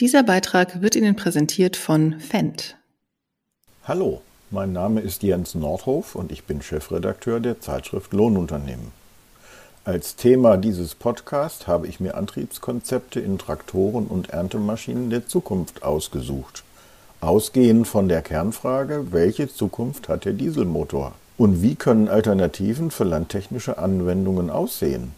[0.00, 2.76] Dieser Beitrag wird Ihnen präsentiert von Fendt.
[3.84, 8.90] Hallo, mein Name ist Jens Nordhof und ich bin Chefredakteur der Zeitschrift Lohnunternehmen.
[9.84, 16.64] Als Thema dieses Podcasts habe ich mir Antriebskonzepte in Traktoren und Erntemaschinen der Zukunft ausgesucht.
[17.20, 21.12] Ausgehend von der Kernfrage, welche Zukunft hat der Dieselmotor?
[21.38, 25.12] Und wie können Alternativen für landtechnische Anwendungen aussehen?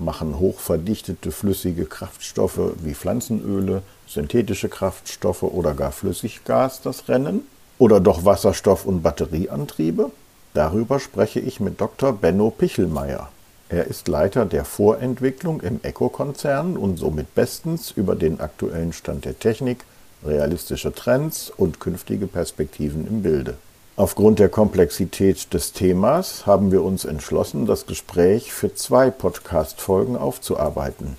[0.00, 7.42] Machen hochverdichtete flüssige Kraftstoffe wie Pflanzenöle, synthetische Kraftstoffe oder gar Flüssiggas das Rennen?
[7.76, 10.10] Oder doch Wasserstoff- und Batterieantriebe?
[10.54, 12.14] Darüber spreche ich mit Dr.
[12.14, 13.28] Benno Pichelmeier.
[13.68, 19.38] Er ist Leiter der Vorentwicklung im ECO-Konzern und somit bestens über den aktuellen Stand der
[19.38, 19.84] Technik,
[20.24, 23.58] realistische Trends und künftige Perspektiven im Bilde.
[24.00, 31.18] Aufgrund der Komplexität des Themas haben wir uns entschlossen, das Gespräch für zwei Podcast-Folgen aufzuarbeiten.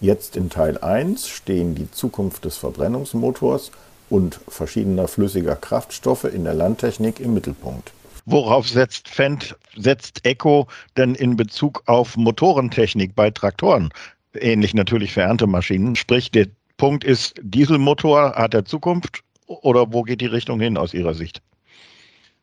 [0.00, 3.70] Jetzt in Teil 1 stehen die Zukunft des Verbrennungsmotors
[4.10, 7.92] und verschiedener flüssiger Kraftstoffe in der Landtechnik im Mittelpunkt.
[8.26, 10.66] Worauf setzt Fendt, setzt Eco
[10.96, 13.90] denn in Bezug auf Motorentechnik bei Traktoren?
[14.34, 15.94] Ähnlich natürlich für Erntemaschinen.
[15.94, 20.94] Sprich, der Punkt ist, Dieselmotor hat er Zukunft oder wo geht die Richtung hin aus
[20.94, 21.42] Ihrer Sicht?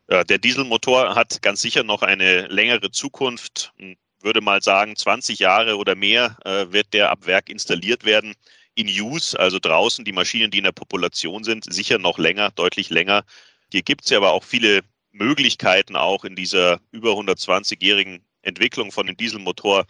[0.07, 3.73] Der Dieselmotor hat ganz sicher noch eine längere Zukunft.
[3.77, 8.35] Ich würde mal sagen, 20 Jahre oder mehr äh, wird der ab Werk installiert werden.
[8.75, 12.89] In Use, also draußen, die Maschinen, die in der Population sind, sicher noch länger, deutlich
[12.89, 13.23] länger.
[13.71, 19.07] Hier gibt es ja aber auch viele Möglichkeiten auch in dieser über 120-jährigen Entwicklung von
[19.07, 19.85] dem Dieselmotor,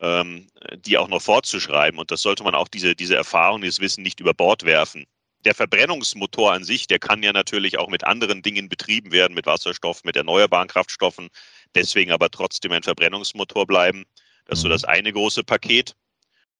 [0.00, 2.00] ähm, die auch noch fortzuschreiben.
[2.00, 5.06] Und das sollte man auch diese, diese Erfahrung, dieses Wissen nicht über Bord werfen.
[5.44, 9.46] Der Verbrennungsmotor an sich, der kann ja natürlich auch mit anderen Dingen betrieben werden, mit
[9.46, 11.28] Wasserstoff, mit erneuerbaren Kraftstoffen,
[11.74, 14.04] deswegen aber trotzdem ein Verbrennungsmotor bleiben.
[14.44, 14.72] Das ist so mhm.
[14.72, 15.96] das eine große Paket.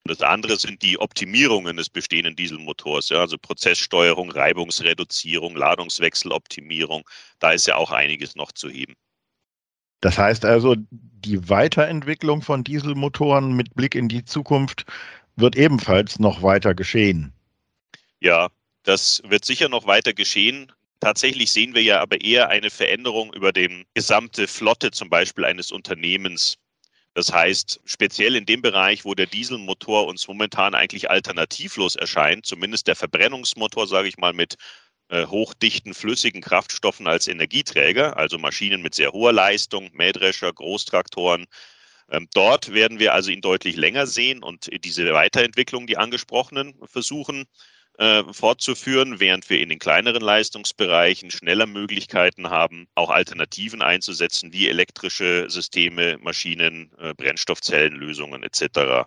[0.04, 7.08] Und das andere sind die Optimierungen des bestehenden Dieselmotors, ja, also Prozesssteuerung, Reibungsreduzierung, Ladungswechseloptimierung.
[7.38, 8.94] Da ist ja auch einiges noch zu heben.
[10.00, 14.84] Das heißt also, die Weiterentwicklung von Dieselmotoren mit Blick in die Zukunft
[15.36, 17.32] wird ebenfalls noch weiter geschehen.
[18.18, 18.48] Ja,
[18.82, 20.72] das wird sicher noch weiter geschehen.
[21.00, 25.72] Tatsächlich sehen wir ja aber eher eine Veränderung über die gesamte Flotte zum Beispiel eines
[25.72, 26.58] Unternehmens.
[27.14, 32.86] Das heißt, speziell in dem Bereich, wo der Dieselmotor uns momentan eigentlich alternativlos erscheint, zumindest
[32.86, 34.56] der Verbrennungsmotor, sage ich mal, mit
[35.08, 41.44] äh, hochdichten flüssigen Kraftstoffen als Energieträger, also Maschinen mit sehr hoher Leistung, Mähdrescher, Großtraktoren.
[42.10, 47.44] Ähm, dort werden wir also ihn deutlich länger sehen und diese Weiterentwicklung, die angesprochenen, versuchen
[48.02, 54.68] äh, fortzuführen, während wir in den kleineren Leistungsbereichen schneller Möglichkeiten haben, auch Alternativen einzusetzen, wie
[54.68, 59.06] elektrische Systeme, Maschinen, äh, Brennstoffzellenlösungen etc.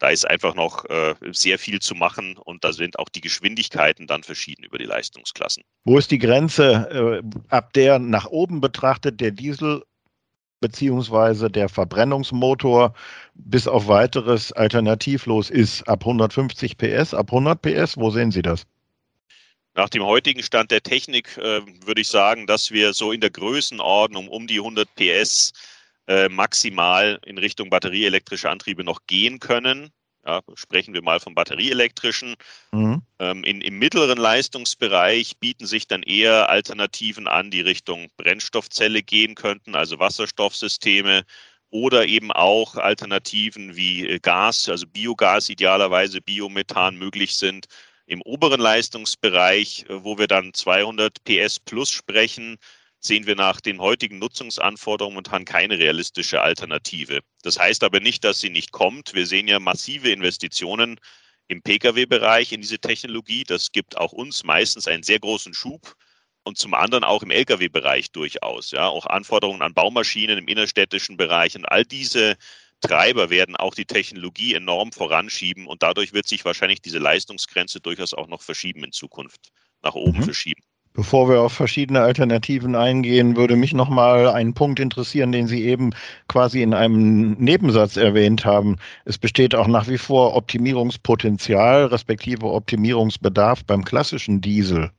[0.00, 4.08] Da ist einfach noch äh, sehr viel zu machen und da sind auch die Geschwindigkeiten
[4.08, 5.62] dann verschieden über die Leistungsklassen.
[5.84, 9.84] Wo ist die Grenze, äh, ab der nach oben betrachtet der Diesel
[10.62, 12.94] beziehungsweise der Verbrennungsmotor
[13.34, 15.86] bis auf weiteres alternativlos ist.
[15.86, 18.64] Ab 150 PS, ab 100 PS, wo sehen Sie das?
[19.74, 23.30] Nach dem heutigen Stand der Technik äh, würde ich sagen, dass wir so in der
[23.30, 25.52] Größenordnung um die 100 PS
[26.06, 29.90] äh, maximal in Richtung batterieelektrische Antriebe noch gehen können.
[30.24, 32.36] Ja, sprechen wir mal vom batterieelektrischen.
[32.70, 33.02] Mhm.
[33.18, 39.34] Ähm, in, Im mittleren Leistungsbereich bieten sich dann eher Alternativen an, die Richtung Brennstoffzelle gehen
[39.34, 41.24] könnten, also Wasserstoffsysteme
[41.70, 47.66] oder eben auch Alternativen wie äh, Gas, also Biogas idealerweise, Biomethan möglich sind.
[48.06, 52.58] Im oberen Leistungsbereich, äh, wo wir dann 200 PS plus sprechen,
[53.04, 57.20] sehen wir nach den heutigen Nutzungsanforderungen momentan keine realistische Alternative.
[57.42, 59.12] Das heißt aber nicht, dass sie nicht kommt.
[59.12, 61.00] Wir sehen ja massive Investitionen
[61.48, 63.42] im Pkw-Bereich in diese Technologie.
[63.42, 65.94] Das gibt auch uns meistens einen sehr großen Schub
[66.44, 68.70] und zum anderen auch im Lkw-Bereich durchaus.
[68.70, 72.36] Ja, auch Anforderungen an Baumaschinen im innerstädtischen Bereich und all diese
[72.80, 78.14] Treiber werden auch die Technologie enorm voranschieben und dadurch wird sich wahrscheinlich diese Leistungsgrenze durchaus
[78.14, 79.50] auch noch verschieben in Zukunft,
[79.82, 80.24] nach oben mhm.
[80.24, 80.62] verschieben.
[80.94, 85.64] Bevor wir auf verschiedene Alternativen eingehen, würde mich noch mal ein Punkt interessieren, den Sie
[85.64, 85.94] eben
[86.28, 88.76] quasi in einem Nebensatz erwähnt haben.
[89.06, 94.90] Es besteht auch nach wie vor Optimierungspotenzial respektive Optimierungsbedarf beim klassischen Diesel.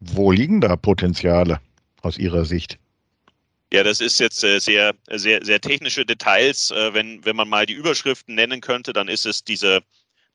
[0.00, 1.60] Wo liegen da Potenziale
[2.00, 2.78] aus Ihrer Sicht?
[3.70, 6.70] Ja, das ist jetzt äh, sehr, sehr, sehr technische Details.
[6.70, 9.82] Äh, wenn, wenn man mal die Überschriften nennen könnte, dann ist es diese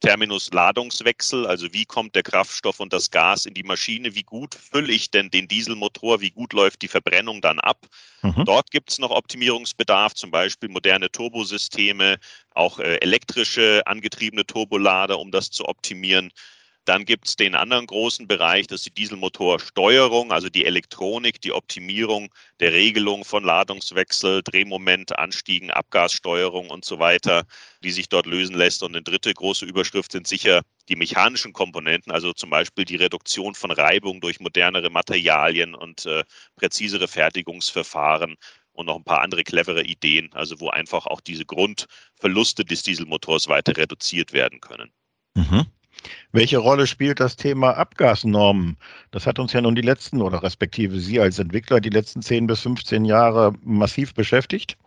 [0.03, 4.53] Terminus Ladungswechsel, also wie kommt der Kraftstoff und das Gas in die Maschine, wie gut
[4.53, 7.87] fülle ich denn den Dieselmotor, wie gut läuft die Verbrennung dann ab.
[8.21, 8.43] Mhm.
[8.43, 12.17] Dort gibt es noch Optimierungsbedarf, zum Beispiel moderne Turbosysteme,
[12.53, 16.33] auch äh, elektrische angetriebene Turbolader, um das zu optimieren.
[16.85, 21.53] Dann gibt es den anderen großen Bereich, das ist die Dieselmotorsteuerung, also die Elektronik, die
[21.53, 27.45] Optimierung der Regelung von Ladungswechsel, Drehmoment, Anstiegen, Abgassteuerung und so weiter,
[27.83, 28.83] die sich dort lösen lässt.
[28.83, 33.55] Und eine dritte große Überschrift sind sicher die mechanischen Komponenten, also zum Beispiel die Reduktion
[33.55, 36.23] von Reibung durch modernere Materialien und äh,
[36.57, 38.35] präzisere Fertigungsverfahren
[38.73, 43.47] und noch ein paar andere clevere Ideen, also wo einfach auch diese Grundverluste des Dieselmotors
[43.47, 44.91] weiter reduziert werden können.
[45.35, 45.65] Mhm.
[46.31, 48.77] Welche Rolle spielt das Thema Abgasnormen?
[49.11, 52.47] Das hat uns ja nun die letzten oder respektive Sie als Entwickler die letzten 10
[52.47, 54.77] bis 15 Jahre massiv beschäftigt.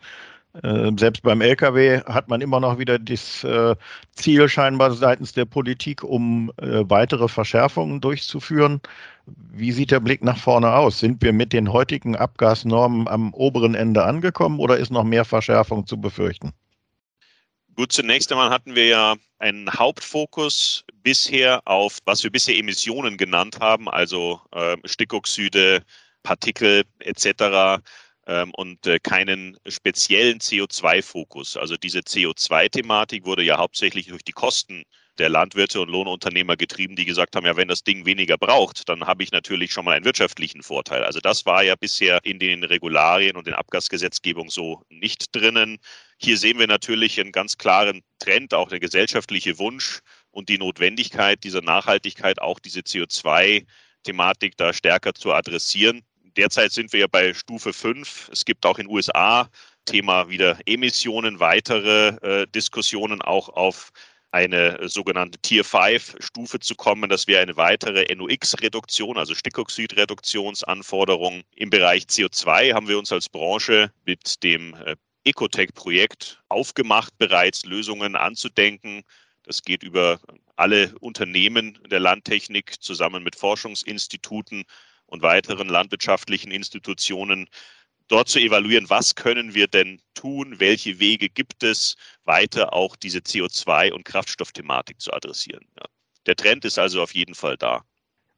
[0.62, 3.76] Äh, selbst beim Lkw hat man immer noch wieder das äh,
[4.12, 8.80] Ziel scheinbar seitens der Politik, um äh, weitere Verschärfungen durchzuführen.
[9.26, 10.98] Wie sieht der Blick nach vorne aus?
[11.00, 15.86] Sind wir mit den heutigen Abgasnormen am oberen Ende angekommen oder ist noch mehr Verschärfung
[15.86, 16.52] zu befürchten?
[17.76, 23.60] Gut, zunächst einmal hatten wir ja einen Hauptfokus bisher auf, was wir bisher Emissionen genannt
[23.60, 25.82] haben, also äh, Stickoxide,
[26.22, 27.82] Partikel etc.
[28.26, 31.58] Ähm, und äh, keinen speziellen CO2-Fokus.
[31.58, 34.84] Also diese CO2-Thematik wurde ja hauptsächlich durch die Kosten
[35.18, 39.06] der Landwirte und Lohnunternehmer getrieben, die gesagt haben, ja, wenn das Ding weniger braucht, dann
[39.06, 41.04] habe ich natürlich schon mal einen wirtschaftlichen Vorteil.
[41.04, 45.78] Also das war ja bisher in den Regularien und den Abgasgesetzgebungen so nicht drinnen.
[46.18, 51.42] Hier sehen wir natürlich einen ganz klaren Trend, auch der gesellschaftliche Wunsch und die Notwendigkeit
[51.44, 56.02] dieser Nachhaltigkeit, auch diese CO2-Thematik da stärker zu adressieren.
[56.36, 58.28] Derzeit sind wir ja bei Stufe 5.
[58.30, 59.48] Es gibt auch in den USA
[59.86, 62.08] Thema wieder Emissionen, weitere
[62.42, 63.90] äh, Diskussionen auch auf
[64.36, 67.08] eine sogenannte Tier 5 Stufe zu kommen.
[67.08, 71.42] Das wäre eine weitere NOx-Reduktion, also Stickoxid-Reduktionsanforderung.
[71.54, 78.14] Im Bereich CO2 haben wir uns als Branche mit dem äh, Ecotech-Projekt aufgemacht, bereits Lösungen
[78.14, 79.04] anzudenken.
[79.42, 80.20] Das geht über
[80.56, 84.64] alle Unternehmen der Landtechnik zusammen mit Forschungsinstituten
[85.06, 87.48] und weiteren landwirtschaftlichen Institutionen,
[88.08, 93.18] dort zu evaluieren, was können wir denn tun, welche Wege gibt es, weiter auch diese
[93.18, 95.64] CO2- und Kraftstoffthematik zu adressieren.
[95.78, 95.86] Ja.
[96.26, 97.84] Der Trend ist also auf jeden Fall da.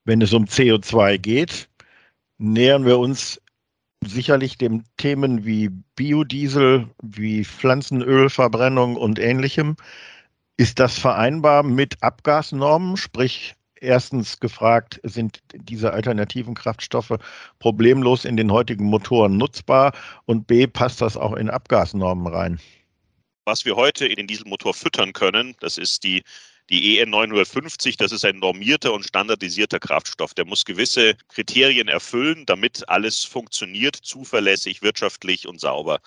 [0.05, 1.69] Wenn es um CO2 geht,
[2.39, 3.41] nähern wir uns
[4.05, 9.77] sicherlich dem Themen wie Biodiesel, wie Pflanzenölverbrennung und ähnlichem.
[10.57, 12.97] Ist das vereinbar mit Abgasnormen?
[12.97, 17.15] Sprich, erstens gefragt, sind diese alternativen Kraftstoffe
[17.59, 19.93] problemlos in den heutigen Motoren nutzbar?
[20.27, 22.61] Und B, passt das auch in Abgasnormen rein?
[23.45, 26.23] Was wir heute in den Dieselmotor füttern können, das ist die
[26.71, 30.35] die EN 950, das ist ein normierter und standardisierter Kraftstoff.
[30.35, 36.01] Der muss gewisse Kriterien erfüllen, damit alles funktioniert, zuverlässig, wirtschaftlich und sauber.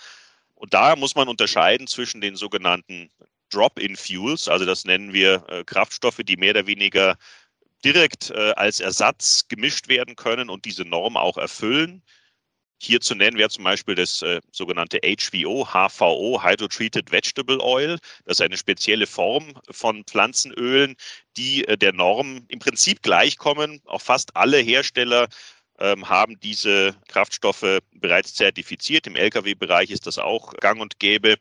[0.54, 3.10] Und da muss man unterscheiden zwischen den sogenannten
[3.50, 7.18] Drop-in-Fuels, also das nennen wir äh, Kraftstoffe, die mehr oder weniger
[7.84, 12.04] direkt äh, als Ersatz gemischt werden können und diese Norm auch erfüllen.
[12.84, 18.00] Hier zu nennen wäre zum Beispiel das äh, sogenannte HVO, HVO, Hydrotreated Vegetable Oil.
[18.26, 20.96] Das ist eine spezielle Form von Pflanzenölen,
[21.38, 23.82] die äh, der Norm im Prinzip gleichkommen.
[23.86, 25.28] Auch fast alle Hersteller
[25.78, 29.06] ähm, haben diese Kraftstoffe bereits zertifiziert.
[29.06, 31.38] Im Lkw-Bereich ist das auch gang und gäbe.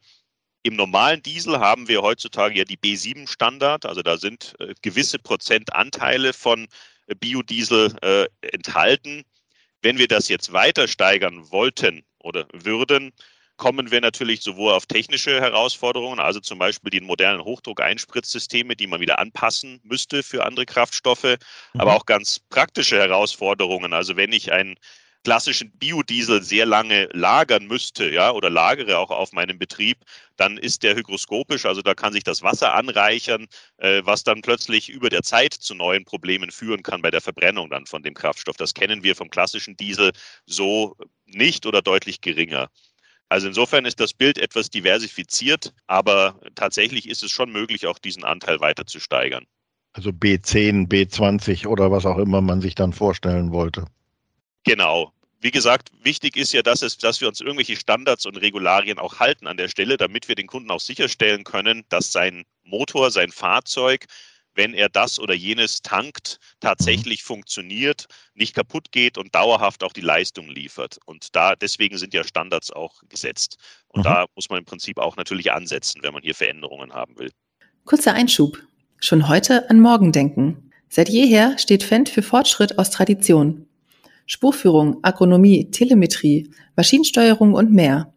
[0.63, 6.33] Im normalen Diesel haben wir heutzutage ja die B7-Standard, also da sind äh, gewisse Prozentanteile
[6.33, 6.69] von
[7.07, 9.25] äh, Biodiesel äh, enthalten.
[9.81, 13.13] Wenn wir das jetzt weiter steigern wollten oder würden,
[13.57, 19.01] kommen wir natürlich sowohl auf technische Herausforderungen, also zum Beispiel die modernen Hochdruckeinspritzsysteme, die man
[19.01, 21.37] wieder anpassen müsste für andere Kraftstoffe,
[21.75, 21.81] mhm.
[21.81, 23.93] aber auch ganz praktische Herausforderungen.
[23.93, 24.77] Also wenn ich ein
[25.25, 29.99] klassischen Biodiesel sehr lange lagern müsste, ja, oder lagere auch auf meinem Betrieb,
[30.37, 33.47] dann ist der hygroskopisch, also da kann sich das Wasser anreichern,
[33.79, 37.71] äh, was dann plötzlich über der Zeit zu neuen Problemen führen kann bei der Verbrennung
[37.71, 38.57] dann von dem Kraftstoff.
[38.57, 40.13] Das kennen wir vom klassischen Diesel
[40.47, 40.97] so
[41.27, 42.69] nicht oder deutlich geringer.
[43.29, 48.25] Also insofern ist das Bild etwas diversifiziert, aber tatsächlich ist es schon möglich, auch diesen
[48.25, 49.45] Anteil weiter zu steigern.
[49.93, 53.87] Also B10, B20 oder was auch immer man sich dann vorstellen wollte.
[54.65, 55.13] Genau.
[55.41, 59.21] Wie gesagt, wichtig ist ja, dass, es, dass wir uns irgendwelche Standards und Regularien auch
[59.21, 63.31] halten an der Stelle, damit wir den Kunden auch sicherstellen können, dass sein Motor, sein
[63.31, 64.05] Fahrzeug,
[64.55, 67.27] wenn er das oder jenes tankt, tatsächlich mhm.
[67.27, 70.99] funktioniert, nicht kaputt geht und dauerhaft auch die Leistung liefert.
[71.07, 73.57] Und da deswegen sind ja Standards auch gesetzt.
[73.89, 74.05] Und mhm.
[74.05, 77.31] da muss man im Prinzip auch natürlich ansetzen, wenn man hier Veränderungen haben will.
[77.87, 78.59] Kurzer Einschub.
[79.01, 80.71] Schon heute an morgen denken.
[80.91, 83.67] Seit jeher steht Fendt für Fortschritt aus Tradition.
[84.27, 88.13] Spurführung, Agronomie, Telemetrie, Maschinensteuerung und mehr.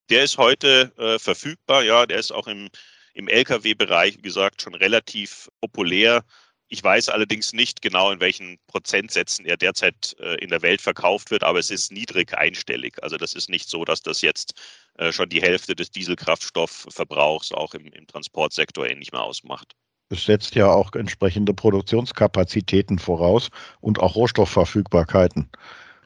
[0.09, 2.69] Der ist heute äh, verfügbar, ja, der ist auch im,
[3.13, 6.23] im Lkw-Bereich, wie gesagt, schon relativ populär.
[6.67, 11.31] Ich weiß allerdings nicht genau, in welchen Prozentsätzen er derzeit äh, in der Welt verkauft
[11.31, 13.01] wird, aber es ist niedrig einstellig.
[13.03, 14.53] Also das ist nicht so, dass das jetzt
[14.97, 19.75] äh, schon die Hälfte des Dieselkraftstoffverbrauchs auch im, im Transportsektor ähnlich mehr ausmacht.
[20.09, 23.49] Es setzt ja auch entsprechende Produktionskapazitäten voraus
[23.81, 25.49] und auch Rohstoffverfügbarkeiten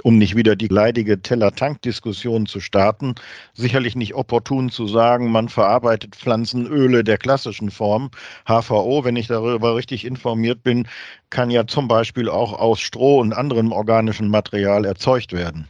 [0.04, 3.16] um nicht wieder die leidige Teller-Tank-Diskussion zu starten,
[3.54, 8.12] sicherlich nicht opportun zu sagen, man verarbeitet Pflanzenöle der klassischen Form.
[8.48, 10.88] HVO, wenn ich darüber richtig informiert bin,
[11.30, 15.68] kann ja zum Beispiel auch aus Stroh und anderem organischen Material erzeugt werden.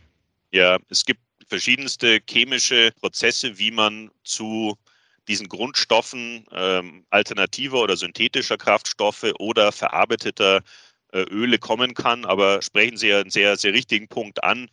[0.52, 4.76] Ja, es gibt verschiedenste chemische Prozesse, wie man zu
[5.30, 10.62] diesen Grundstoffen ähm, alternativer oder synthetischer Kraftstoffe oder verarbeiteter
[11.14, 12.26] äh, Öle kommen kann.
[12.26, 14.70] Aber sprechen Sie einen sehr, sehr richtigen Punkt an.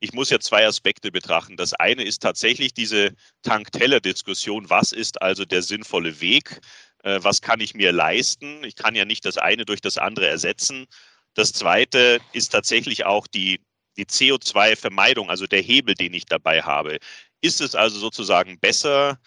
[0.00, 1.56] Ich muss ja zwei Aspekte betrachten.
[1.56, 4.68] Das eine ist tatsächlich diese Tank-Teller-Diskussion.
[4.68, 6.60] Was ist also der sinnvolle Weg?
[7.02, 8.64] Äh, was kann ich mir leisten?
[8.64, 10.86] Ich kann ja nicht das eine durch das andere ersetzen.
[11.34, 13.60] Das zweite ist tatsächlich auch die,
[13.96, 16.98] die CO2-Vermeidung, also der Hebel, den ich dabei habe.
[17.40, 19.18] Ist es also sozusagen besser,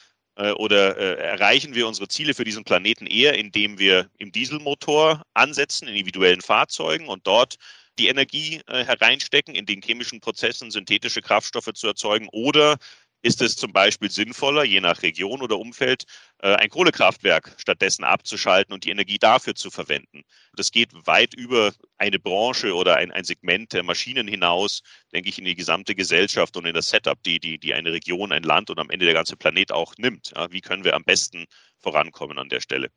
[0.53, 5.87] oder äh, erreichen wir unsere Ziele für diesen Planeten eher, indem wir im Dieselmotor ansetzen,
[5.87, 7.55] in individuellen Fahrzeugen und dort
[7.97, 12.77] die Energie äh, hereinstecken, in den chemischen Prozessen synthetische Kraftstoffe zu erzeugen oder
[13.25, 16.03] ist es zum Beispiel sinnvoller, je nach Region oder Umfeld,
[16.43, 20.21] äh, ein Kohlekraftwerk stattdessen abzuschalten und die Energie dafür zu verwenden.
[20.55, 25.39] Das geht weit über eine Branche oder ein, ein Segment der Maschinen hinaus, denke ich,
[25.39, 28.69] in die gesamte Gesellschaft und in das Setup, die, die, die eine Region, ein Land
[28.69, 30.31] und am Ende der ganze Planet auch nimmt.
[30.35, 31.45] Ja, wie können wir am besten
[31.79, 32.89] vorankommen an der Stelle?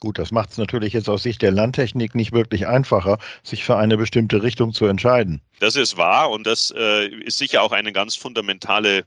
[0.00, 3.76] Gut, das macht es natürlich jetzt aus Sicht der Landtechnik nicht wirklich einfacher, sich für
[3.76, 5.42] eine bestimmte Richtung zu entscheiden.
[5.60, 9.04] Das ist wahr und das äh, ist sicher auch eine ganz fundamentale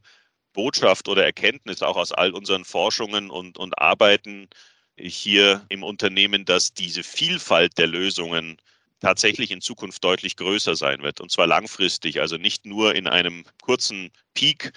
[0.53, 4.48] Botschaft oder Erkenntnis auch aus all unseren Forschungen und, und Arbeiten
[4.95, 8.57] hier im Unternehmen, dass diese Vielfalt der Lösungen
[9.00, 11.19] tatsächlich in Zukunft deutlich größer sein wird.
[11.19, 14.72] Und zwar langfristig, also nicht nur in einem kurzen Peak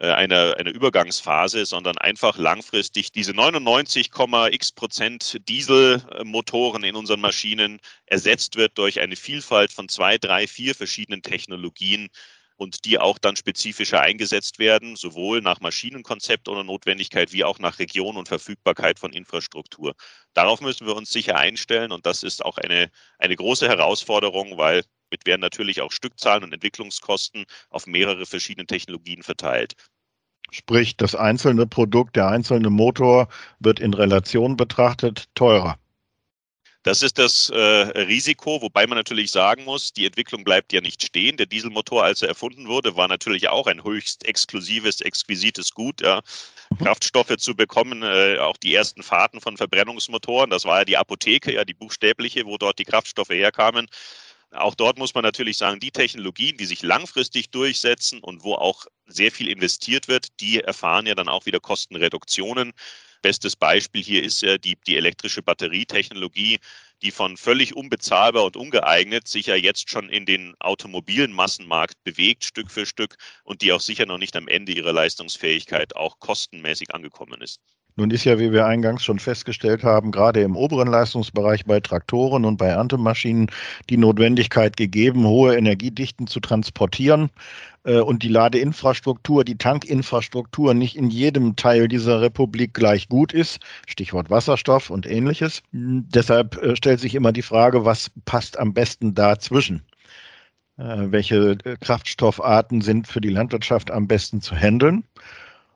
[0.00, 8.56] äh, einer, einer Übergangsphase, sondern einfach langfristig diese 99,x Prozent Dieselmotoren in unseren Maschinen ersetzt
[8.56, 12.08] wird durch eine Vielfalt von zwei, drei, vier verschiedenen Technologien,
[12.58, 17.78] und die auch dann spezifischer eingesetzt werden, sowohl nach Maschinenkonzept oder Notwendigkeit wie auch nach
[17.78, 19.94] Region und Verfügbarkeit von Infrastruktur.
[20.34, 24.82] Darauf müssen wir uns sicher einstellen und das ist auch eine, eine große Herausforderung, weil
[25.10, 29.74] mit werden natürlich auch Stückzahlen und Entwicklungskosten auf mehrere verschiedene Technologien verteilt.
[30.50, 33.28] Sprich, das einzelne Produkt, der einzelne Motor
[33.60, 35.78] wird in Relation betrachtet teurer.
[36.84, 41.02] Das ist das äh, Risiko, wobei man natürlich sagen muss, die Entwicklung bleibt ja nicht
[41.02, 41.36] stehen.
[41.36, 46.00] Der Dieselmotor, als er erfunden wurde, war natürlich auch ein höchst exklusives, exquisites Gut.
[46.00, 46.22] Ja.
[46.70, 46.84] Mhm.
[46.84, 51.52] Kraftstoffe zu bekommen, äh, auch die ersten Fahrten von Verbrennungsmotoren, das war ja die Apotheke,
[51.52, 53.88] ja die buchstäbliche, wo dort die Kraftstoffe herkamen.
[54.50, 58.86] Auch dort muss man natürlich sagen, die Technologien, die sich langfristig durchsetzen und wo auch
[59.06, 62.72] sehr viel investiert wird, die erfahren ja dann auch wieder Kostenreduktionen.
[63.22, 66.58] Bestes Beispiel hier ist ja die, die elektrische Batterietechnologie,
[67.02, 72.44] die von völlig unbezahlbar und ungeeignet sich ja jetzt schon in den automobilen Massenmarkt bewegt,
[72.44, 76.94] Stück für Stück, und die auch sicher noch nicht am Ende ihrer Leistungsfähigkeit auch kostenmäßig
[76.94, 77.60] angekommen ist.
[77.98, 82.44] Nun ist ja, wie wir eingangs schon festgestellt haben, gerade im oberen Leistungsbereich bei Traktoren
[82.44, 83.50] und bei Erntemaschinen
[83.90, 87.28] die Notwendigkeit gegeben, hohe Energiedichten zu transportieren
[87.77, 93.60] äh, und die Ladeinfrastruktur, die Tankinfrastruktur nicht in jedem Teil dieser Republik gleich gut ist.
[93.86, 95.62] Stichwort Wasserstoff und ähnliches.
[95.72, 99.82] Deshalb äh, stellt sich immer die Frage, was passt am besten dazwischen?
[100.76, 105.04] Äh, welche Kraftstoffarten sind für die Landwirtschaft am besten zu handeln?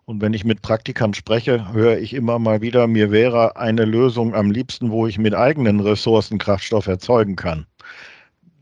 [0.05, 4.35] Und wenn ich mit Praktikern spreche, höre ich immer mal wieder, mir wäre eine Lösung
[4.35, 7.67] am liebsten, wo ich mit eigenen Ressourcen Kraftstoff erzeugen kann.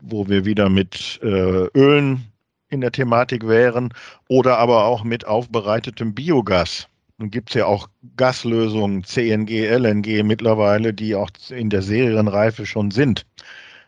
[0.01, 2.30] Wo wir wieder mit äh, Ölen
[2.71, 3.93] in der Thematik wären
[4.27, 6.87] oder aber auch mit aufbereitetem Biogas.
[7.17, 7.87] Nun gibt es ja auch
[8.17, 13.27] Gaslösungen, CNG, LNG mittlerweile, die auch in der Serienreife schon sind.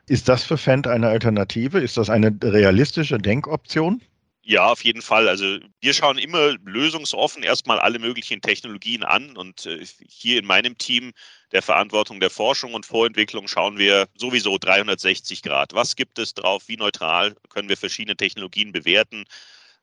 [0.06, 1.80] Ist das für Fendt eine Alternative?
[1.80, 4.02] Ist das eine realistische Denkoption?
[4.46, 5.30] Ja, auf jeden Fall.
[5.30, 10.78] Also wir schauen immer lösungsoffen erstmal alle möglichen Technologien an und äh, hier in meinem
[10.78, 11.14] Team
[11.54, 15.74] der Verantwortung der Forschung und Vorentwicklung schauen wir sowieso 360 Grad.
[15.74, 16.64] Was gibt es drauf?
[16.68, 19.24] Wie neutral können wir verschiedene Technologien bewerten?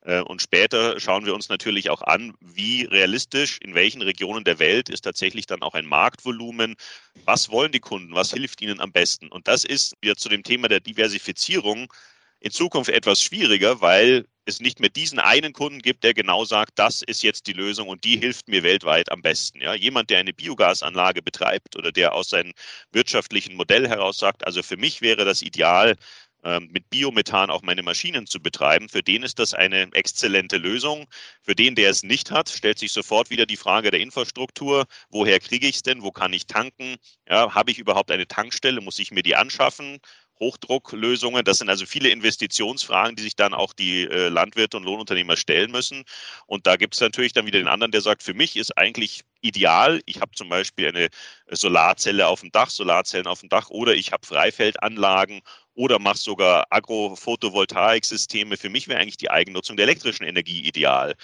[0.02, 4.58] Äh, und später schauen wir uns natürlich auch an, wie realistisch in welchen Regionen der
[4.58, 6.76] Welt ist tatsächlich dann auch ein Marktvolumen.
[7.24, 8.14] Was wollen die Kunden?
[8.14, 9.28] Was hilft ihnen am besten?
[9.28, 11.92] Und das ist wieder zu dem Thema der Diversifizierung
[12.40, 16.72] in Zukunft etwas schwieriger, weil es nicht mehr diesen einen Kunden gibt, der genau sagt,
[16.78, 19.60] das ist jetzt die Lösung und die hilft mir weltweit am besten.
[19.60, 22.52] Ja, jemand, der eine Biogasanlage betreibt oder der aus seinem
[22.92, 25.96] wirtschaftlichen Modell heraus sagt, also für mich wäre das ideal,
[26.42, 28.88] ähm, mit Biomethan auch meine Maschinen zu betreiben.
[28.88, 31.06] Für den ist das eine exzellente Lösung.
[31.42, 34.86] Für den, der es nicht hat, stellt sich sofort wieder die Frage der Infrastruktur.
[35.10, 36.02] Woher kriege ich es denn?
[36.02, 36.96] Wo kann ich tanken?
[37.28, 38.80] Ja, habe ich überhaupt eine Tankstelle?
[38.80, 39.98] Muss ich mir die anschaffen?
[40.40, 41.44] Hochdrucklösungen.
[41.44, 45.70] Das sind also viele Investitionsfragen, die sich dann auch die äh, Landwirte und Lohnunternehmer stellen
[45.70, 46.04] müssen.
[46.46, 49.22] Und da gibt es natürlich dann wieder den anderen, der sagt, für mich ist eigentlich
[49.42, 51.08] ideal, ich habe zum Beispiel eine
[51.50, 55.40] Solarzelle auf dem Dach, Solarzellen auf dem Dach oder ich habe Freifeldanlagen
[55.74, 58.56] oder mache sogar Agro-Photovoltaik-Systeme.
[58.56, 61.14] Für mich wäre eigentlich die Eigennutzung der elektrischen Energie ideal.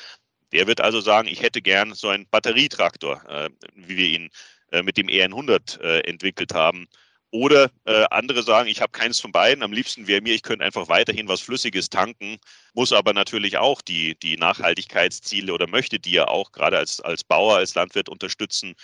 [0.53, 4.31] Der wird also sagen, ich hätte gern so einen Batterietraktor, äh, wie wir ihn
[4.73, 6.87] äh, mit dem EN100 äh, entwickelt haben.
[7.31, 9.63] Oder äh, andere sagen, ich habe keins von beiden.
[9.63, 12.39] Am liebsten wäre mir, ich könnte einfach weiterhin was Flüssiges tanken,
[12.73, 17.25] muss aber natürlich auch die, die Nachhaltigkeitsziele oder möchte die ja auch gerade als, als
[17.25, 18.75] Bauer, als Landwirt unterstützen.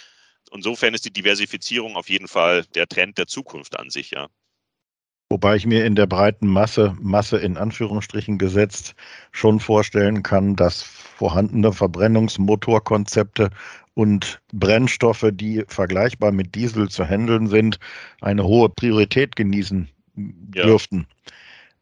[0.53, 4.29] Insofern ist die Diversifizierung auf jeden Fall der Trend der Zukunft an sich, ja.
[5.33, 8.95] Wobei ich mir in der breiten Masse, Masse in Anführungsstrichen gesetzt,
[9.31, 13.49] schon vorstellen kann, dass vorhandene Verbrennungsmotorkonzepte
[13.95, 17.79] und Brennstoffe, die vergleichbar mit Diesel zu handeln sind,
[18.21, 19.89] eine hohe Priorität genießen
[20.55, 20.77] ja.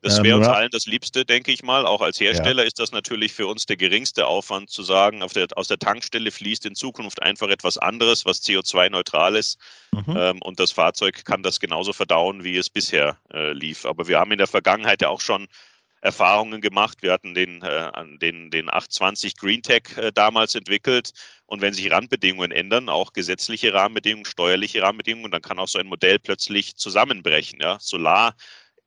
[0.03, 1.87] Das wäre uns allen das Liebste, denke ich mal.
[1.87, 2.67] Auch als Hersteller ja.
[2.67, 6.65] ist das natürlich für uns der geringste Aufwand zu sagen, der, aus der Tankstelle fließt
[6.65, 9.59] in Zukunft einfach etwas anderes, was CO2-neutral ist.
[9.93, 10.17] Mhm.
[10.17, 13.85] Ähm, und das Fahrzeug kann das genauso verdauen, wie es bisher äh, lief.
[13.85, 15.49] Aber wir haben in der Vergangenheit ja auch schon
[16.01, 16.99] Erfahrungen gemacht.
[17.03, 21.11] Wir hatten den, äh, den, den 820 GreenTech äh, damals entwickelt.
[21.45, 25.87] Und wenn sich Randbedingungen ändern, auch gesetzliche Rahmenbedingungen, steuerliche Rahmenbedingungen, dann kann auch so ein
[25.87, 27.61] Modell plötzlich zusammenbrechen.
[27.61, 27.77] Ja?
[27.81, 28.35] Solar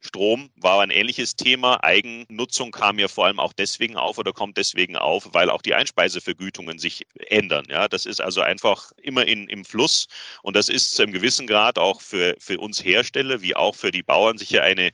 [0.06, 1.84] Strom war ein ähnliches Thema.
[1.84, 5.74] Eigennutzung kam ja vor allem auch deswegen auf oder kommt deswegen auf, weil auch die
[5.74, 7.66] Einspeisevergütungen sich ändern.
[7.70, 10.08] Ja, das ist also einfach immer in, im Fluss
[10.42, 13.92] und das ist zu einem gewissen Grad auch für, für uns Hersteller wie auch für
[13.92, 14.92] die Bauern sicher eine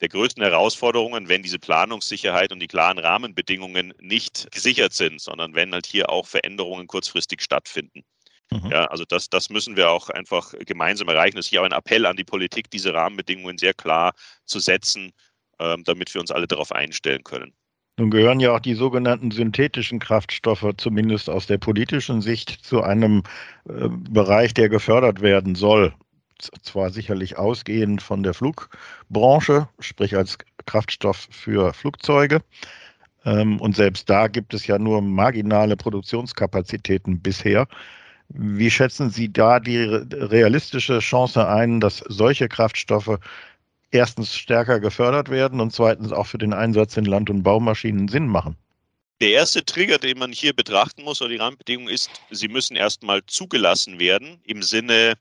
[0.00, 5.72] der größten Herausforderungen, wenn diese Planungssicherheit und die klaren Rahmenbedingungen nicht gesichert sind, sondern wenn
[5.72, 8.04] halt hier auch Veränderungen kurzfristig stattfinden.
[8.50, 8.70] Mhm.
[8.70, 11.36] Ja, also das, das müssen wir auch einfach gemeinsam erreichen.
[11.36, 14.12] Das ist hier auch ein Appell an die Politik, diese Rahmenbedingungen sehr klar
[14.44, 15.12] zu setzen,
[15.58, 17.52] ähm, damit wir uns alle darauf einstellen können.
[17.98, 23.22] Nun gehören ja auch die sogenannten synthetischen Kraftstoffe, zumindest aus der politischen Sicht, zu einem
[23.68, 25.94] äh, Bereich, der gefördert werden soll
[26.62, 32.42] zwar sicherlich ausgehend von der Flugbranche, sprich als Kraftstoff für Flugzeuge.
[33.24, 37.66] Ähm, und selbst da gibt es ja nur marginale Produktionskapazitäten bisher.
[38.28, 43.18] Wie schätzen Sie da die realistische Chance ein, dass solche Kraftstoffe
[43.90, 48.26] erstens stärker gefördert werden und zweitens auch für den Einsatz in Land- und Baumaschinen Sinn
[48.26, 48.56] machen?
[49.20, 53.24] Der erste Trigger, den man hier betrachten muss, oder die Rahmenbedingung ist, sie müssen erstmal
[53.26, 55.14] zugelassen werden im Sinne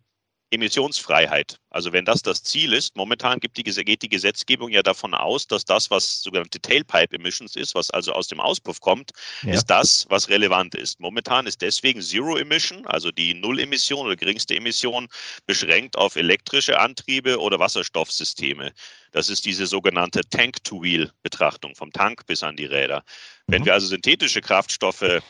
[0.51, 1.59] Emissionsfreiheit.
[1.75, 5.65] Also wenn das das Ziel ist, momentan die, geht die Gesetzgebung ja davon aus, dass
[5.65, 9.11] das, was sogenannte Tailpipe Emissions ist, was also aus dem Auspuff kommt,
[9.41, 9.55] ja.
[9.55, 11.01] ist das, was relevant ist.
[11.01, 15.09] Momentan ist deswegen Zero Emission, also die Null-Emission oder geringste Emission,
[15.47, 18.71] beschränkt auf elektrische Antriebe oder Wasserstoffsysteme.
[19.11, 23.03] Das ist diese sogenannte Tank-to-Wheel-Betrachtung, vom Tank bis an die Räder.
[23.47, 23.65] Wenn mhm.
[23.65, 25.21] wir also synthetische Kraftstoffe äh,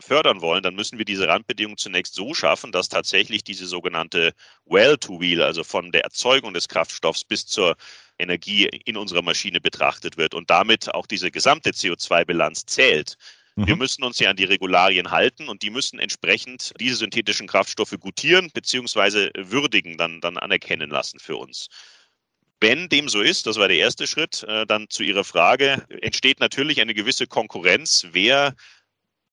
[0.00, 4.34] fördern wollen, dann müssen wir diese Randbedingungen zunächst so schaffen, dass tatsächlich diese sogenannte
[4.66, 7.76] Well-to-Wheel, also von der Erzeugung des Kraftstoffs bis zur
[8.18, 13.16] Energie in unserer Maschine betrachtet wird und damit auch diese gesamte CO2-Bilanz zählt.
[13.56, 13.66] Mhm.
[13.66, 17.96] Wir müssen uns ja an die Regularien halten und die müssen entsprechend diese synthetischen Kraftstoffe
[18.00, 19.30] gutieren bzw.
[19.36, 21.68] würdigen, dann, dann anerkennen lassen für uns.
[22.60, 26.38] Wenn dem so ist, das war der erste Schritt, äh, dann zu Ihrer Frage, entsteht
[26.38, 28.06] natürlich eine gewisse Konkurrenz.
[28.12, 28.54] Wer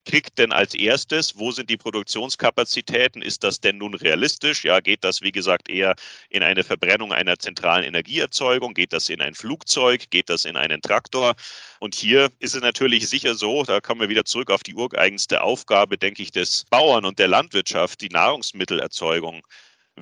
[0.06, 3.22] kriegt denn als erstes, wo sind die Produktionskapazitäten?
[3.22, 4.64] Ist das denn nun realistisch?
[4.64, 5.96] Ja, geht das, wie gesagt, eher
[6.30, 8.74] in eine Verbrennung einer zentralen Energieerzeugung?
[8.74, 10.10] Geht das in ein Flugzeug?
[10.10, 11.36] Geht das in einen Traktor?
[11.80, 15.42] Und hier ist es natürlich sicher so, da kommen wir wieder zurück auf die ureigenste
[15.42, 19.42] Aufgabe, denke ich, des Bauern und der Landwirtschaft, die Nahrungsmittelerzeugung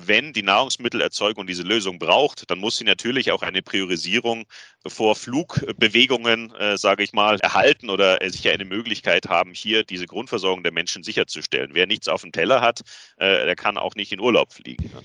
[0.06, 4.44] wenn die Nahrungsmittelerzeugung diese Lösung braucht, dann muss sie natürlich auch eine Priorisierung
[4.86, 10.06] vor Flugbewegungen, äh, sage ich mal, erhalten oder äh, sicher eine Möglichkeit haben, hier diese
[10.06, 11.70] Grundversorgung der Menschen sicherzustellen.
[11.72, 12.82] Wer nichts auf dem Teller hat,
[13.16, 14.90] äh, der kann auch nicht in Urlaub fliegen.
[14.94, 15.02] Ne?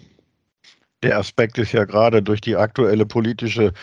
[1.01, 3.73] Der Aspekt ist ja gerade durch die aktuelle politische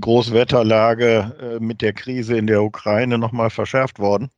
[0.00, 4.30] Großwetterlage äh, mit der Krise in der Ukraine nochmal verschärft worden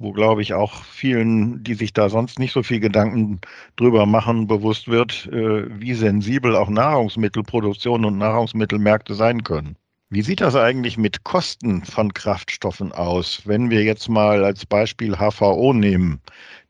[0.00, 3.40] wo, glaube ich, auch vielen, die sich da sonst nicht so viel Gedanken
[3.76, 9.76] drüber machen, bewusst wird, äh, wie sensibel auch Nahrungsmittelproduktion und Nahrungsmittelmärkte sein können.
[10.08, 15.16] Wie sieht das eigentlich mit Kosten von Kraftstoffen aus, wenn wir jetzt mal als Beispiel
[15.16, 16.20] HVO nehmen,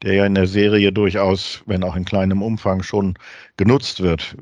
[0.03, 3.15] der ja in der Serie durchaus, wenn auch in kleinem Umfang schon
[3.57, 4.37] genutzt wird?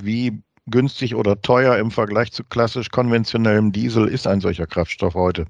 [0.00, 5.46] Wie günstig oder teuer im Vergleich zu klassisch konventionellem Diesel ist ein solcher Kraftstoff heute?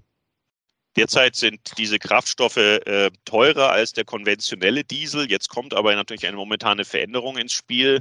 [0.97, 5.29] Derzeit sind diese Kraftstoffe äh, teurer als der konventionelle Diesel.
[5.29, 8.01] Jetzt kommt aber natürlich eine momentane Veränderung ins Spiel.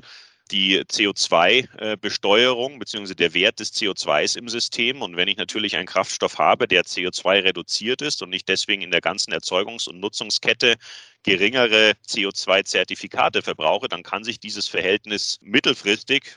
[0.51, 3.15] Die CO2-Besteuerung äh, bzw.
[3.15, 5.01] der Wert des CO2s im System.
[5.01, 8.91] Und wenn ich natürlich einen Kraftstoff habe, der CO2 reduziert ist und ich deswegen in
[8.91, 10.75] der ganzen Erzeugungs- und Nutzungskette
[11.23, 16.35] geringere CO2-Zertifikate verbrauche, dann kann sich dieses Verhältnis mittelfristig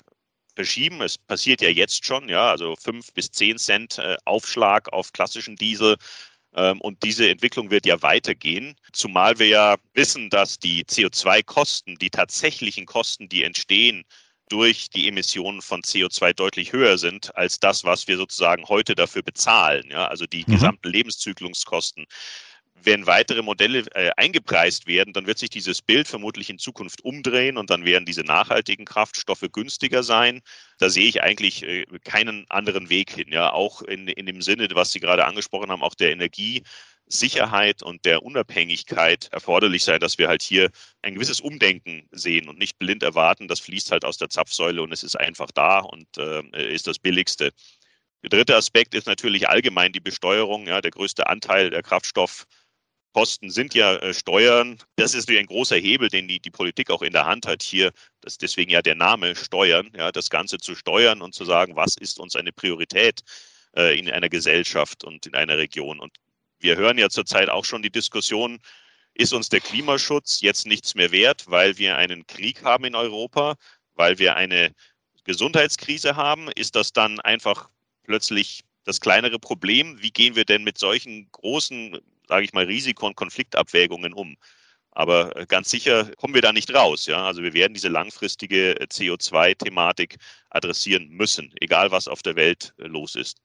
[0.55, 1.03] verschieben.
[1.03, 5.57] Es passiert ja jetzt schon, ja, also fünf bis zehn Cent äh, Aufschlag auf klassischen
[5.57, 5.97] Diesel
[6.57, 12.87] und diese Entwicklung wird ja weitergehen, zumal wir ja wissen, dass die CO2-Kosten, die tatsächlichen
[12.87, 14.05] Kosten, die entstehen,
[14.49, 19.23] durch die Emissionen von CO2 deutlich höher sind als das, was wir sozusagen heute dafür
[19.23, 19.85] bezahlen.
[19.91, 20.53] Ja, also die mhm.
[20.53, 22.07] gesamten Lebenszykluskosten
[22.87, 27.59] wenn weitere Modelle äh, eingepreist werden, dann wird sich dieses Bild vermutlich in Zukunft umdrehen
[27.59, 30.41] und dann werden diese nachhaltigen Kraftstoffe günstiger sein.
[30.79, 33.27] Da sehe ich eigentlich äh, keinen anderen Weg hin.
[33.31, 38.05] Ja, auch in, in dem Sinne, was Sie gerade angesprochen haben, auch der Energiesicherheit und
[38.05, 40.71] der Unabhängigkeit erforderlich sein, dass wir halt hier
[41.03, 44.93] ein gewisses Umdenken sehen und nicht blind erwarten, das fließt halt aus der Zapfsäule und
[44.93, 47.51] es ist einfach da und äh, ist das Billigste.
[48.23, 50.67] Der dritte Aspekt ist natürlich allgemein die Besteuerung.
[50.67, 52.47] Ja, der größte Anteil der Kraftstoff
[53.17, 54.77] Kosten sind ja äh, Steuern.
[54.97, 57.91] Das ist ein großer Hebel, den die, die Politik auch in der Hand hat, hier,
[58.21, 61.97] das deswegen ja der Name Steuern, ja, das Ganze zu steuern und zu sagen, was
[61.97, 63.23] ist uns eine Priorität
[63.75, 65.99] äh, in einer Gesellschaft und in einer Region.
[65.99, 66.19] Und
[66.59, 68.59] wir hören ja zurzeit auch schon die Diskussion,
[69.15, 73.55] ist uns der Klimaschutz jetzt nichts mehr wert, weil wir einen Krieg haben in Europa,
[73.95, 74.75] weil wir eine
[75.25, 76.51] Gesundheitskrise haben?
[76.55, 77.71] Ist das dann einfach
[78.03, 80.03] plötzlich das kleinere Problem?
[80.03, 84.37] Wie gehen wir denn mit solchen großen sage ich mal, Risiko- und Konfliktabwägungen um.
[84.93, 87.07] Aber äh, ganz sicher kommen wir da nicht raus.
[87.07, 87.27] Ja?
[87.27, 90.17] Also wir werden diese langfristige äh, CO2-Thematik
[90.51, 93.37] adressieren müssen, egal was auf der Welt äh, los ist.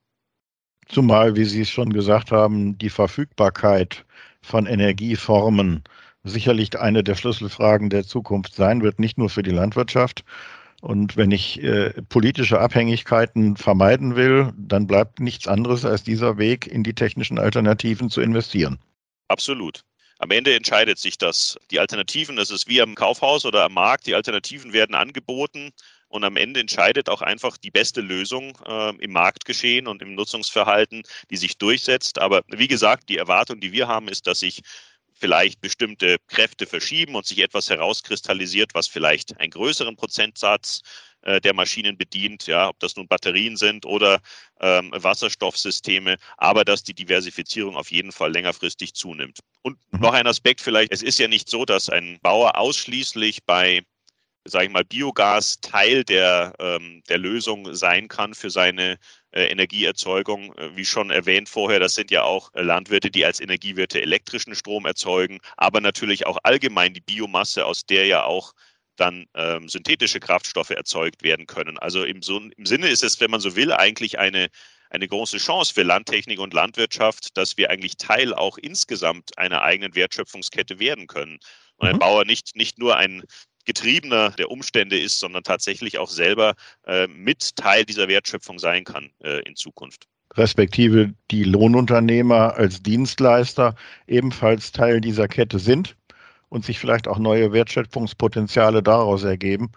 [0.87, 4.05] Zumal, wie Sie es schon gesagt haben, die Verfügbarkeit
[4.41, 5.83] von Energieformen
[6.23, 10.23] sicherlich eine der Schlüsselfragen der Zukunft sein wird, nicht nur für die Landwirtschaft.
[10.81, 16.65] Und wenn ich äh, politische Abhängigkeiten vermeiden will, dann bleibt nichts anderes als dieser Weg,
[16.67, 18.79] in die technischen Alternativen zu investieren.
[19.27, 19.83] Absolut.
[20.17, 21.57] Am Ende entscheidet sich das.
[21.71, 25.71] Die Alternativen, das ist wie am Kaufhaus oder am Markt, die Alternativen werden angeboten
[26.09, 31.03] und am Ende entscheidet auch einfach die beste Lösung äh, im Marktgeschehen und im Nutzungsverhalten,
[31.29, 32.19] die sich durchsetzt.
[32.19, 34.61] Aber wie gesagt, die Erwartung, die wir haben, ist, dass sich
[35.21, 40.81] vielleicht bestimmte Kräfte verschieben und sich etwas herauskristallisiert, was vielleicht einen größeren Prozentsatz
[41.21, 44.19] äh, der Maschinen bedient, ja, ob das nun Batterien sind oder
[44.59, 49.39] ähm, Wasserstoffsysteme, aber dass die Diversifizierung auf jeden Fall längerfristig zunimmt.
[49.61, 49.99] Und mhm.
[49.99, 53.83] noch ein Aspekt vielleicht, es ist ja nicht so, dass ein Bauer ausschließlich bei
[54.45, 58.97] sage ich mal, Biogas Teil der, ähm, der Lösung sein kann für seine
[59.31, 60.55] äh, Energieerzeugung.
[60.55, 64.55] Äh, wie schon erwähnt vorher, das sind ja auch äh, Landwirte, die als Energiewirte elektrischen
[64.55, 68.53] Strom erzeugen, aber natürlich auch allgemein die Biomasse, aus der ja auch
[68.95, 71.77] dann ähm, synthetische Kraftstoffe erzeugt werden können.
[71.79, 74.49] Also im, so, im Sinne ist es, wenn man so will, eigentlich eine,
[74.89, 79.95] eine große Chance für Landtechnik und Landwirtschaft, dass wir eigentlich Teil auch insgesamt einer eigenen
[79.95, 81.39] Wertschöpfungskette werden können.
[81.77, 81.99] Und ein mhm.
[81.99, 83.23] Bauer nicht, nicht nur ein
[83.65, 86.53] Getriebener der Umstände ist, sondern tatsächlich auch selber
[86.85, 90.07] äh, mit Teil dieser Wertschöpfung sein kann äh, in Zukunft.
[90.35, 93.75] Respektive die Lohnunternehmer als Dienstleister
[94.07, 95.95] ebenfalls Teil dieser Kette sind
[96.49, 99.71] und sich vielleicht auch neue Wertschöpfungspotenziale daraus ergeben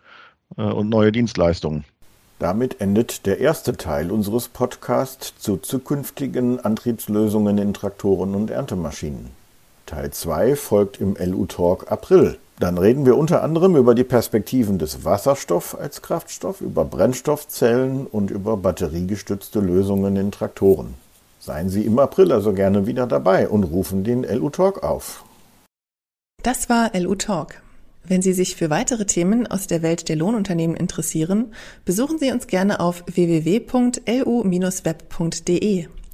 [0.57, 1.85] äh, und neue Dienstleistungen.
[2.38, 9.31] Damit endet der erste Teil unseres Podcasts zu zukünftigen Antriebslösungen in Traktoren und Erntemaschinen.
[9.87, 12.38] Teil 2 folgt im LU Talk April.
[12.60, 18.30] Dann reden wir unter anderem über die Perspektiven des Wasserstoff als Kraftstoff, über Brennstoffzellen und
[18.30, 20.94] über batteriegestützte Lösungen in Traktoren.
[21.40, 25.24] Seien Sie im April also gerne wieder dabei und rufen den LU Talk auf.
[26.42, 27.60] Das war LU Talk.
[28.06, 31.52] Wenn Sie sich für weitere Themen aus der Welt der Lohnunternehmen interessieren,
[31.84, 34.04] besuchen Sie uns gerne auf www.lu-web.de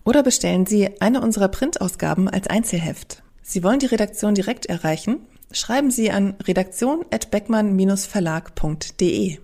[0.04, 3.22] oder bestellen Sie eine unserer Printausgaben als Einzelheft.
[3.42, 5.18] Sie wollen die Redaktion direkt erreichen?
[5.52, 9.40] Schreiben Sie an redaktion@beckmann-verlag.de.